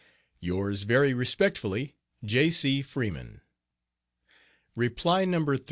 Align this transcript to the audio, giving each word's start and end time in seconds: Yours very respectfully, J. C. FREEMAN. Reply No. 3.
Yours 0.39 0.81
very 0.81 1.13
respectfully, 1.13 1.95
J. 2.25 2.49
C. 2.49 2.81
FREEMAN. 2.81 3.41
Reply 4.75 5.25
No. 5.25 5.45
3. 5.45 5.59